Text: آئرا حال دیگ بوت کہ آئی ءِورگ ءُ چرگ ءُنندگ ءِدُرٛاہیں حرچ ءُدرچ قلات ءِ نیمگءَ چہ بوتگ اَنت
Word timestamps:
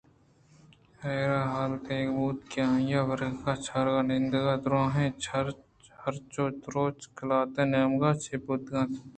آئرا 1.09 1.41
حال 1.53 1.71
دیگ 1.85 2.07
بوت 2.17 2.39
کہ 2.51 2.59
آئی 2.69 2.95
ءِورگ 2.99 3.39
ءُ 3.51 3.63
چرگ 3.65 3.95
ءُنندگ 3.99 4.47
ءِدُرٛاہیں 4.53 5.15
حرچ 6.01 6.33
ءُدرچ 6.45 6.99
قلات 7.17 7.53
ءِ 7.61 7.71
نیمگءَ 7.71 8.19
چہ 8.23 8.35
بوتگ 8.43 8.73
اَنت 8.79 8.93